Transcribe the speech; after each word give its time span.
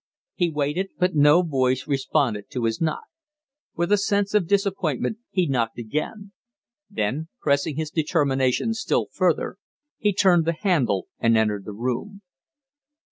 He 0.33 0.49
waited, 0.49 0.89
but 0.97 1.13
no 1.13 1.43
voice 1.43 1.85
responded 1.85 2.49
to 2.49 2.63
his 2.65 2.81
knock. 2.81 3.03
With 3.75 3.91
a 3.91 3.99
sense 3.99 4.33
of 4.33 4.47
disappointment 4.47 5.19
he 5.29 5.45
knocked 5.45 5.77
again; 5.77 6.31
then, 6.89 7.27
pressing 7.39 7.75
his 7.75 7.91
determination 7.91 8.73
still 8.73 9.09
further, 9.13 9.57
he 9.99 10.11
turned 10.11 10.45
the 10.45 10.53
handle 10.59 11.07
and 11.19 11.37
entered 11.37 11.65
the 11.65 11.73
room. 11.73 12.23